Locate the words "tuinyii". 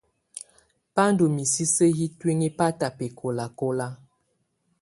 2.19-2.55